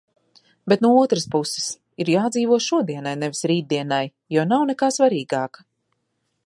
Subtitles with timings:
[0.71, 1.67] Bet no otras puses-
[2.05, 4.03] ir jādzīvo šodienai nevis rītdienai,
[4.39, 5.69] jo nav nekā svarīgāka.